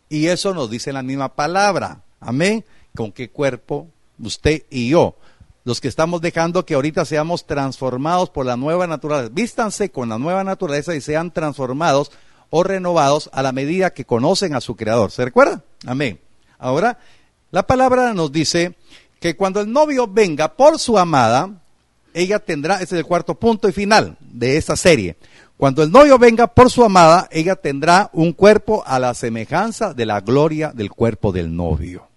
[0.07, 2.01] Y eso nos dice la misma palabra.
[2.19, 2.63] Amén
[2.95, 3.87] con qué cuerpo
[4.21, 5.15] usted y yo,
[5.63, 10.17] los que estamos dejando que ahorita seamos transformados por la nueva naturaleza, vístanse con la
[10.17, 12.11] nueva naturaleza y sean transformados
[12.49, 15.11] o renovados a la medida que conocen a su creador.
[15.11, 15.63] ¿Se recuerda?
[15.85, 16.19] Amén.
[16.57, 16.97] Ahora,
[17.51, 18.75] la palabra nos dice
[19.19, 21.49] que cuando el novio venga por su amada,
[22.13, 25.15] ella tendrá, ese es el cuarto punto y final de esta serie.
[25.57, 30.05] Cuando el novio venga por su amada, ella tendrá un cuerpo a la semejanza de
[30.05, 32.07] la gloria del cuerpo del novio.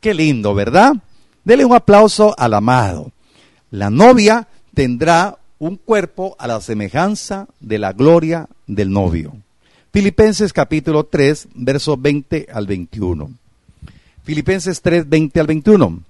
[0.00, 0.92] Qué lindo, ¿verdad?
[1.44, 3.10] Dele un aplauso al amado.
[3.70, 9.34] La novia tendrá un cuerpo a la semejanza de la gloria del novio.
[9.92, 13.30] Filipenses capítulo 3, versos 20 al 21.
[14.28, 16.02] Filipenses 3, 20 al 21.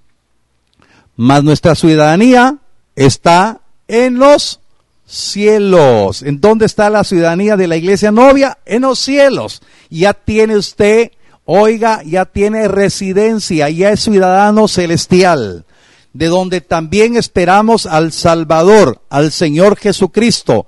[1.15, 2.57] Mas nuestra ciudadanía
[2.93, 4.59] está en los
[5.05, 6.21] cielos.
[6.23, 8.57] ¿En dónde está la ciudadanía de la iglesia novia?
[8.65, 9.61] En los cielos.
[9.89, 11.11] Ya tiene usted
[11.45, 15.65] Oiga, ya tiene residencia, ya es ciudadano celestial,
[16.11, 20.67] de donde también esperamos al Salvador, al Señor Jesucristo,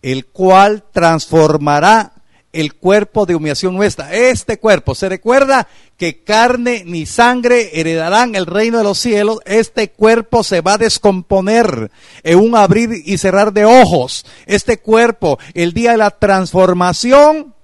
[0.00, 2.14] el cual transformará
[2.56, 4.14] el cuerpo de humillación nuestra.
[4.14, 9.40] Este cuerpo, ¿se recuerda que carne ni sangre heredarán el reino de los cielos?
[9.44, 11.90] Este cuerpo se va a descomponer
[12.22, 14.24] en un abrir y cerrar de ojos.
[14.46, 17.54] Este cuerpo, el día de la transformación,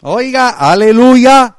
[0.00, 1.56] oiga, aleluya,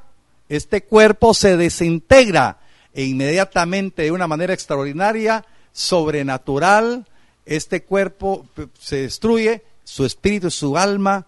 [0.47, 2.59] este cuerpo se desintegra
[2.93, 7.05] e inmediatamente de una manera extraordinaria, sobrenatural,
[7.45, 8.45] este cuerpo
[8.79, 11.25] se destruye, su espíritu su alma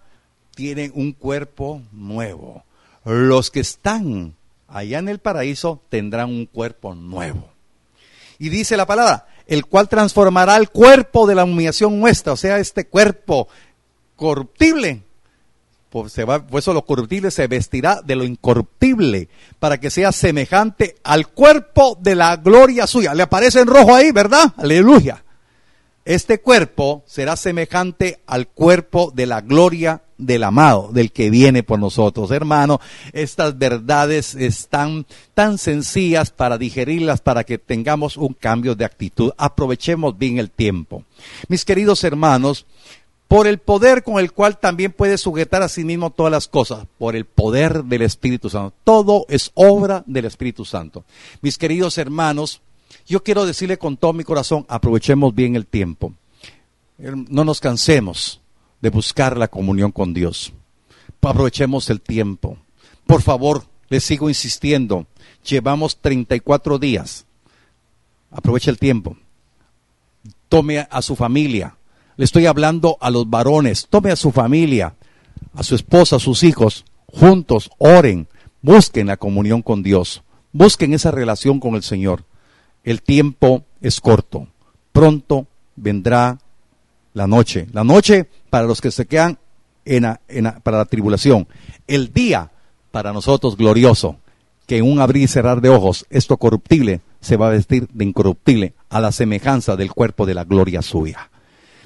[0.56, 2.64] tienen un cuerpo nuevo.
[3.04, 4.36] Los que están
[4.68, 7.50] allá en el paraíso tendrán un cuerpo nuevo.
[8.40, 12.58] Y dice la palabra, el cual transformará el cuerpo de la humillación nuestra, o sea,
[12.58, 13.48] este cuerpo
[14.16, 15.04] corruptible
[15.92, 19.28] pues, se va, pues eso lo corruptible se vestirá de lo incorruptible
[19.60, 23.14] para que sea semejante al cuerpo de la gloria suya.
[23.14, 24.54] Le aparece en rojo ahí, ¿verdad?
[24.56, 25.22] Aleluya.
[26.06, 31.80] Este cuerpo será semejante al cuerpo de la gloria del amado, del que viene por
[31.80, 32.32] nosotros.
[32.32, 32.80] Hermano,
[33.12, 39.32] estas verdades están tan sencillas para digerirlas, para que tengamos un cambio de actitud.
[39.38, 41.04] Aprovechemos bien el tiempo.
[41.48, 42.66] Mis queridos hermanos,
[43.28, 46.86] por el poder con el cual también puede sujetar a sí mismo todas las cosas,
[46.98, 48.76] por el poder del Espíritu Santo.
[48.84, 51.04] Todo es obra del Espíritu Santo.
[51.42, 52.62] Mis queridos hermanos,
[53.08, 56.14] yo quiero decirle con todo mi corazón, aprovechemos bien el tiempo.
[56.98, 58.41] No nos cansemos
[58.82, 60.54] de buscar la comunión con Dios.
[61.22, 62.58] Aprovechemos el tiempo.
[63.06, 65.06] Por favor, les sigo insistiendo,
[65.48, 67.26] llevamos 34 días.
[68.32, 69.18] Aproveche el tiempo.
[70.50, 71.76] Tome a su familia,
[72.18, 73.88] le estoy hablando a los varones.
[73.90, 74.96] Tome a su familia,
[75.54, 78.28] a su esposa, a sus hijos, juntos, oren,
[78.62, 82.26] busquen la comunión con Dios, busquen esa relación con el Señor.
[82.84, 84.48] El tiempo es corto.
[84.92, 86.40] Pronto vendrá
[87.14, 87.68] la noche.
[87.72, 89.40] La noche para los que se quedan
[89.86, 90.06] en,
[90.62, 91.48] para la tribulación.
[91.88, 92.52] El día
[92.92, 94.18] para nosotros glorioso,
[94.68, 98.06] que en un abrir y cerrar de ojos, esto corruptible se va a vestir de
[98.06, 101.31] incorruptible a la semejanza del cuerpo de la gloria suya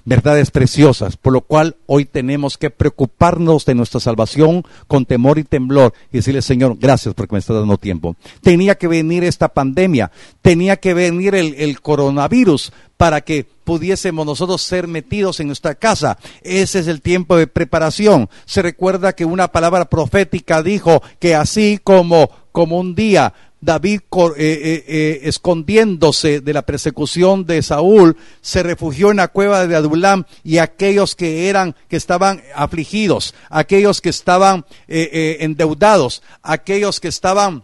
[0.05, 5.43] verdades preciosas, por lo cual hoy tenemos que preocuparnos de nuestra salvación con temor y
[5.43, 8.15] temblor y decirle, Señor, gracias porque me está dando tiempo.
[8.41, 14.61] Tenía que venir esta pandemia, tenía que venir el, el coronavirus para que pudiésemos nosotros
[14.61, 16.17] ser metidos en nuestra casa.
[16.43, 18.29] Ese es el tiempo de preparación.
[18.45, 23.33] Se recuerda que una palabra profética dijo que así como, como un día
[23.65, 29.65] David eh, eh, eh, escondiéndose de la persecución de Saúl, se refugió en la cueva
[29.65, 37.07] de Adulam y aquellos que eran, que estaban afligidos, aquellos que estaban endeudados, aquellos que
[37.07, 37.63] estaban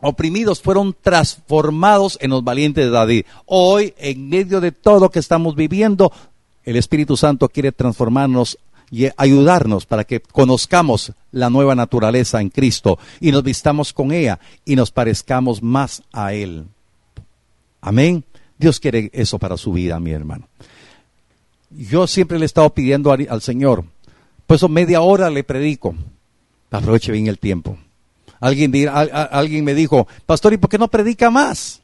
[0.00, 3.26] oprimidos fueron transformados en los valientes de David.
[3.46, 6.12] Hoy, en medio de todo lo que estamos viviendo,
[6.64, 8.58] el Espíritu Santo quiere transformarnos
[8.90, 14.38] y ayudarnos para que conozcamos la nueva naturaleza en Cristo y nos vistamos con ella
[14.64, 16.66] y nos parezcamos más a Él.
[17.80, 18.24] Amén.
[18.58, 20.48] Dios quiere eso para su vida, mi hermano.
[21.70, 23.84] Yo siempre le he estado pidiendo al, Señor,
[24.46, 25.94] pues media hora le predico.
[26.70, 27.78] Aproveche bien el tiempo.
[28.40, 31.82] Alguien, alguien me dijo, pastor, ¿y por qué no predica más?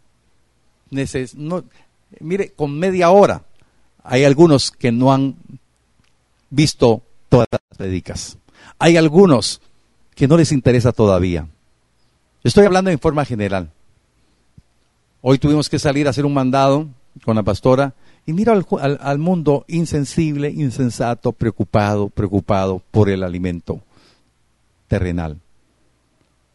[2.21, 3.43] mire, con media hora.
[4.03, 5.37] Hay algunos que no han
[6.55, 8.39] visto todas las predicas.
[8.79, 9.61] Hay algunos
[10.15, 11.49] que no les interesa todavía.
[12.43, 13.71] Estoy hablando en forma general.
[15.21, 16.89] Hoy tuvimos que salir a hacer un mandado
[17.25, 17.95] con la pastora
[18.27, 23.81] y mira al, al, mundo insensible, insensato, preocupado, preocupado por el alimento
[24.87, 25.39] terrenal.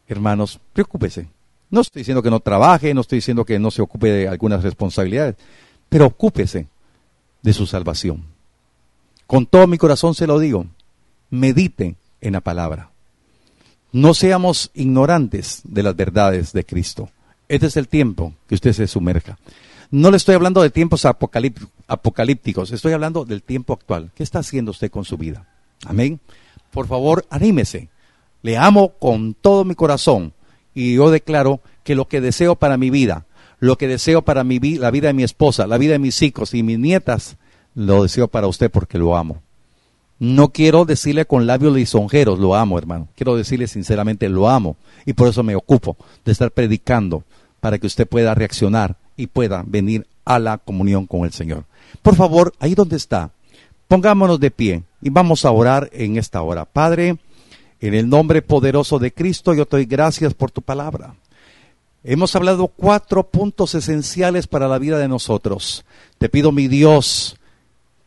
[0.07, 1.27] Hermanos, preocúpese.
[1.69, 4.63] No estoy diciendo que no trabaje, no estoy diciendo que no se ocupe de algunas
[4.63, 5.35] responsabilidades,
[5.87, 6.67] pero ocúpese
[7.41, 8.38] de su salvación.
[9.29, 10.65] Con todo mi corazón se lo digo,
[11.29, 12.89] medite en la palabra.
[13.91, 17.11] No seamos ignorantes de las verdades de Cristo.
[17.47, 19.37] Este es el tiempo que usted se sumerja.
[19.91, 24.09] No le estoy hablando de tiempos apocalípticos, estoy hablando del tiempo actual.
[24.15, 25.45] ¿Qué está haciendo usted con su vida?
[25.85, 26.19] Amén.
[26.71, 27.89] Por favor, anímese.
[28.41, 30.33] Le amo con todo mi corazón
[30.73, 33.27] y yo declaro que lo que deseo para mi vida,
[33.59, 36.55] lo que deseo para mi la vida de mi esposa, la vida de mis hijos
[36.55, 37.37] y mis nietas,
[37.79, 39.41] lo deseo para usted porque lo amo.
[40.19, 43.07] No quiero decirle con labios lisonjeros, lo amo, hermano.
[43.15, 44.75] Quiero decirle sinceramente, lo amo.
[45.05, 47.23] Y por eso me ocupo de estar predicando
[47.61, 51.63] para que usted pueda reaccionar y pueda venir a la comunión con el Señor.
[52.01, 53.31] Por favor, ahí donde está,
[53.87, 56.65] pongámonos de pie y vamos a orar en esta hora.
[56.65, 57.17] Padre,
[57.79, 61.15] en el nombre poderoso de Cristo, yo te doy gracias por tu palabra.
[62.03, 65.85] Hemos hablado cuatro puntos esenciales para la vida de nosotros.
[66.17, 67.38] Te pido, mi Dios,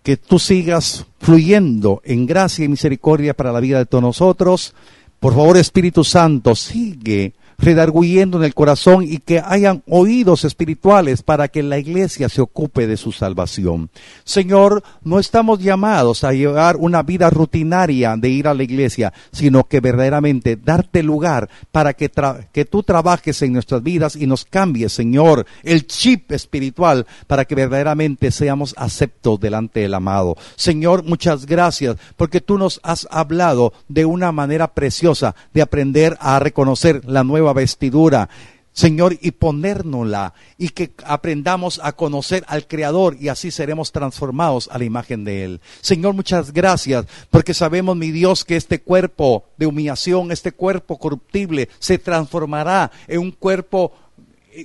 [0.02, 4.74] que tú sigas fluyendo en gracia y misericordia para la vida de todos nosotros.
[5.20, 11.46] Por favor, Espíritu Santo, sigue redarguyendo en el corazón y que hayan oídos espirituales para
[11.48, 13.88] que la iglesia se ocupe de su salvación.
[14.24, 19.64] Señor, no estamos llamados a llevar una vida rutinaria de ir a la iglesia, sino
[19.64, 22.10] que verdaderamente darte lugar para que,
[22.52, 27.54] que tú trabajes en nuestras vidas y nos cambies, Señor, el chip espiritual para que
[27.54, 30.36] verdaderamente seamos aceptos delante del amado.
[30.56, 36.40] Señor, muchas gracias porque tú nos has hablado de una manera preciosa de aprender a
[36.40, 38.28] reconocer la nueva vestidura.
[38.72, 44.78] Señor, y ponérnosla y que aprendamos a conocer al Creador y así seremos transformados a
[44.78, 45.60] la imagen de Él.
[45.82, 51.68] Señor, muchas gracias porque sabemos, mi Dios, que este cuerpo de humillación, este cuerpo corruptible,
[51.80, 53.92] se transformará en un cuerpo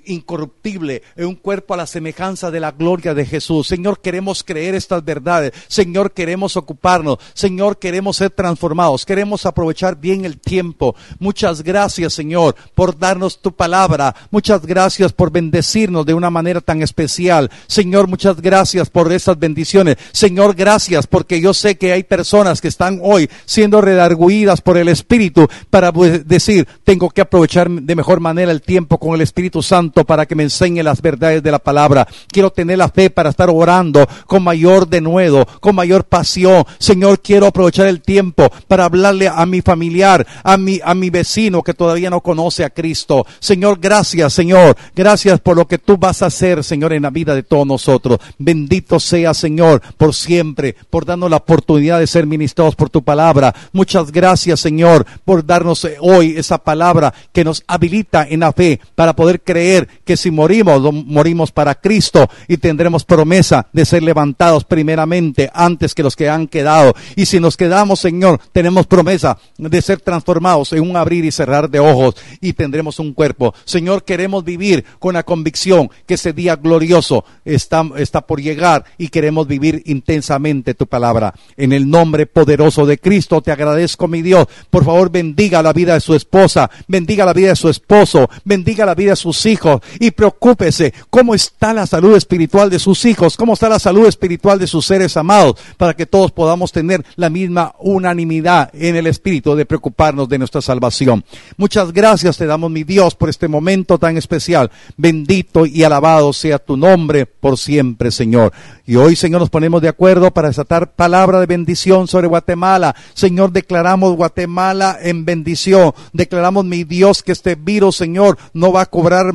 [0.06, 3.67] incorruptible, un cuerpo a la semejanza de la gloria de Jesús.
[3.67, 5.54] Señor, queremos creer estas verdades.
[5.67, 7.17] Señor, queremos ocuparnos.
[7.34, 9.06] Señor, queremos ser transformados.
[9.06, 10.95] Queremos aprovechar bien el tiempo.
[11.19, 14.15] Muchas gracias, Señor, por darnos tu palabra.
[14.32, 17.50] Muchas gracias por bendecirnos de una manera tan especial.
[17.67, 19.97] Señor, muchas gracias por esas bendiciones.
[20.12, 24.88] Señor, gracias porque yo sé que hay personas que están hoy siendo redarguidas por el
[24.89, 29.77] Espíritu para decir, tengo que aprovechar de mejor manera el tiempo con el Espíritu Santo
[30.08, 32.08] para que me enseñe las verdades de la palabra.
[32.32, 36.66] Quiero tener la fe para estar orando con mayor denuedo, con mayor pasión.
[36.80, 41.62] Señor, quiero aprovechar el tiempo para hablarle a mi familiar, a mi, a mi vecino
[41.62, 43.26] que todavía no conoce a Cristo.
[43.40, 44.76] Señor, gracias, Señor.
[44.96, 48.20] Gracias por lo que tú vas a hacer, Señor, en la vida de todos nosotros.
[48.40, 53.54] Bendito sea, Señor, por siempre, por darnos la oportunidad de ser ministrados por tu palabra.
[53.74, 59.16] Muchas gracias, Señor, por darnos hoy esa palabra que nos habilita en la fe para
[59.16, 59.66] poder creer
[60.06, 66.03] que si morimos, morimos para Cristo y tendremos promesa de ser levantados primeramente antes que
[66.03, 66.93] los que han quedado.
[67.15, 71.69] Y si nos quedamos, Señor, tenemos promesa de ser transformados en un abrir y cerrar
[71.69, 73.53] de ojos y tendremos un cuerpo.
[73.65, 79.10] Señor, queremos vivir con la convicción que ese día glorioso está, está por llegar y
[79.10, 81.34] queremos vivir intensamente tu palabra.
[81.57, 84.47] En el nombre poderoso de Cristo te agradezco, mi Dios.
[84.70, 88.86] Por favor, bendiga la vida de su esposa, bendiga la vida de su esposo, bendiga
[88.86, 93.05] la vida de sus hijos hijos y preocúpese cómo está la salud espiritual de sus
[93.05, 97.03] hijos, cómo está la salud espiritual de sus seres amados, para que todos podamos tener
[97.16, 101.24] la misma unanimidad en el espíritu de preocuparnos de nuestra salvación.
[101.58, 104.72] Muchas gracias te damos, mi Dios, por este momento tan especial.
[104.95, 108.53] Bendito y alabado sea tu nombre por siempre, Señor.
[108.86, 112.95] Y hoy, Señor, nos ponemos de acuerdo para desatar palabra de bendición sobre Guatemala.
[113.14, 115.93] Señor, declaramos Guatemala en bendición.
[116.14, 119.34] Declaramos, mi Dios, que este virus, Señor, no va a cobrar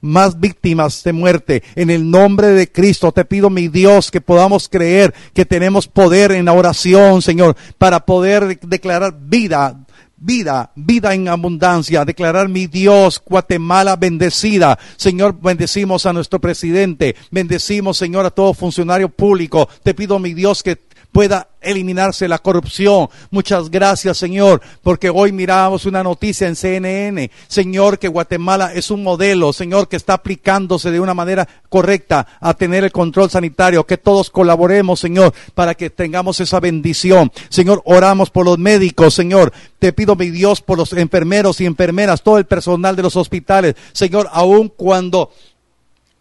[0.00, 1.62] más víctimas de muerte.
[1.74, 6.32] En el nombre de Cristo te pido, mi Dios, que podamos creer que tenemos poder
[6.32, 9.86] en la oración, Señor, para poder declarar vida,
[10.16, 14.78] vida, vida en abundancia, declarar mi Dios, Guatemala bendecida.
[14.96, 19.68] Señor, bendecimos a nuestro presidente, bendecimos, Señor, a todo funcionario público.
[19.82, 20.78] Te pido, mi Dios, que
[21.16, 23.08] pueda eliminarse la corrupción.
[23.30, 29.02] Muchas gracias, Señor, porque hoy miramos una noticia en CNN, Señor, que Guatemala es un
[29.02, 33.96] modelo, Señor, que está aplicándose de una manera correcta a tener el control sanitario, que
[33.96, 37.32] todos colaboremos, Señor, para que tengamos esa bendición.
[37.48, 39.54] Señor, oramos por los médicos, Señor.
[39.78, 43.74] Te pido, mi Dios, por los enfermeros y enfermeras, todo el personal de los hospitales,
[43.94, 45.30] Señor, aun cuando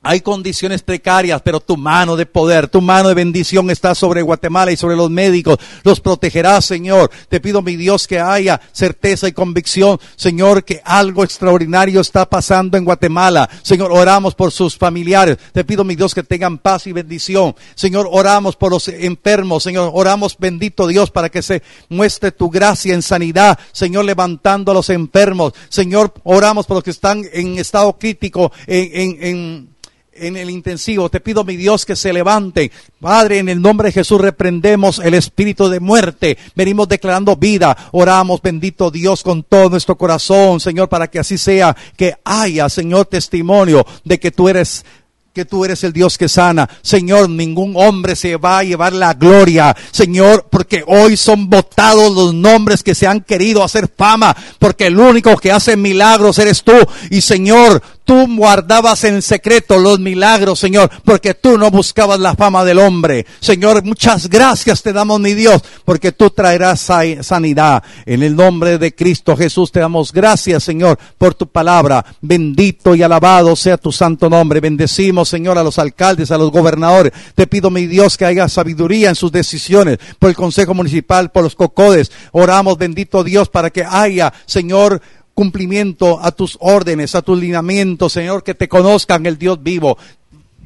[0.06, 4.72] hay condiciones precarias, pero tu mano de poder, tu mano de bendición está sobre Guatemala
[4.72, 5.58] y sobre los médicos.
[5.84, 7.10] Los protegerás, Señor.
[7.28, 12.78] Te pido, mi Dios, que haya certeza y convicción, Señor, que algo extraordinario está pasando
[12.78, 13.50] en Guatemala.
[13.64, 15.40] Señor, oramos por sus familiares.
[15.52, 17.56] Te pido, mi Dios, que tengan paz y bendición.
[17.74, 19.64] Señor, oramos por los enfermos.
[19.64, 23.58] Señor, oramos, bendito Dios, para que se muestre tu gracia en sanidad.
[23.72, 25.54] Señor, levantando a los enfermos.
[25.70, 29.75] Señor, oramos por los que están en estado crítico, en, en, en
[30.16, 31.10] en el intensivo.
[31.10, 32.72] Te pido, mi Dios, que se levante.
[33.00, 36.38] Padre, en el nombre de Jesús reprendemos el espíritu de muerte.
[36.56, 37.76] Venimos declarando vida.
[37.92, 43.06] Oramos, bendito Dios, con todo nuestro corazón, Señor, para que así sea, que haya, Señor,
[43.06, 44.86] testimonio de que tú eres
[45.36, 46.70] que tú eres el Dios que sana.
[46.82, 49.76] Señor, ningún hombre se va a llevar la gloria.
[49.92, 54.98] Señor, porque hoy son votados los nombres que se han querido hacer fama, porque el
[54.98, 56.72] único que hace milagros eres tú.
[57.10, 62.64] Y Señor, tú guardabas en secreto los milagros, Señor, porque tú no buscabas la fama
[62.64, 63.26] del hombre.
[63.42, 66.88] Señor, muchas gracias te damos, mi Dios, porque tú traerás
[67.22, 67.84] sanidad.
[68.06, 72.06] En el nombre de Cristo Jesús te damos gracias, Señor, por tu palabra.
[72.22, 74.60] Bendito y alabado sea tu santo nombre.
[74.60, 77.12] Bendecimos, Señor, a los alcaldes, a los gobernadores.
[77.34, 81.44] Te pido, mi Dios, que haya sabiduría en sus decisiones, por el Consejo Municipal, por
[81.44, 82.12] los cocodes.
[82.32, 85.02] Oramos, bendito Dios, para que haya, Señor,
[85.36, 89.98] cumplimiento a tus órdenes, a tus lineamientos, Señor, que te conozcan el Dios vivo.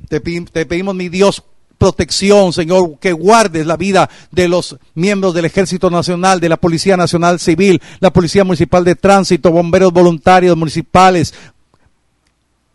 [0.07, 1.43] Te, pedimos, mi Dios,
[1.77, 6.95] protección, Señor, que guardes la vida de los miembros del Ejército Nacional, de la Policía
[6.95, 11.33] Nacional Civil, la Policía Municipal de Tránsito, bomberos voluntarios municipales,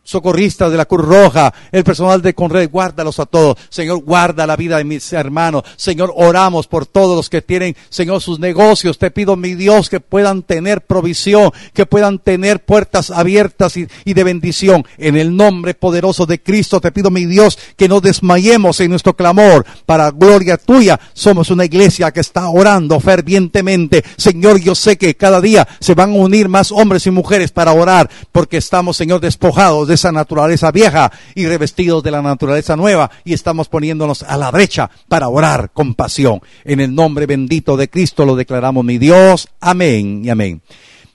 [0.04, 3.56] socorristas de la Cruz Roja, el personal de Conred, guárdalos a todos.
[3.70, 5.64] Señor, guarda la vida de mis hermanos.
[5.76, 8.98] Señor, oramos por todos los que tienen, Señor, sus negocios.
[8.98, 14.24] Te pido, mi Dios, que puedan tener provisión, que puedan tener puertas abiertas y, de
[14.24, 14.84] bendición.
[14.98, 19.16] En el nombre poderoso de Cristo, te pido, mi Dios, que no desmayemos en nuestro
[19.16, 19.64] clamor.
[19.86, 24.04] Para gloria tuya, somos una iglesia que está orando fervientemente.
[24.16, 27.72] Señor, yo sé que cada día se van a unir más hombres y mujeres para
[27.72, 33.10] orar, porque estamos, Señor, despojados de esa naturaleza vieja y revestidos de la naturaleza nueva
[33.24, 36.40] y estamos poniéndonos a la brecha para orar con pasión.
[36.64, 39.48] En el nombre bendito de Cristo lo declaramos mi Dios.
[39.60, 40.62] Amén y amén.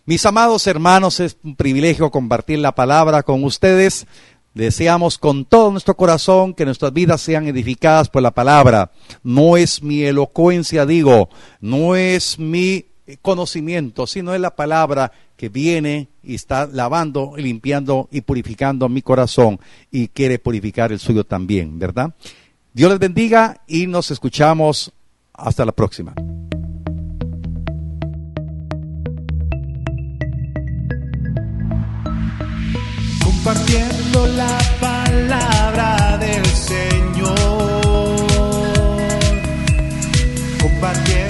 [0.06, 4.08] Mis amados hermanos, es un privilegio compartir la palabra con ustedes.
[4.56, 8.92] Deseamos con todo nuestro corazón que nuestras vidas sean edificadas por la palabra.
[9.22, 11.30] No es mi elocuencia, digo,
[11.62, 18.08] no es mi eh, conocimiento, sino es la palabra que viene y está lavando, limpiando
[18.12, 22.14] y purificando mi corazón y quiere purificar el suyo también, ¿verdad?
[22.72, 24.92] Dios les bendiga y nos escuchamos
[25.34, 26.14] hasta la próxima.
[33.24, 37.40] Compartiendo la palabra del Señor.
[40.62, 41.29] Compartiendo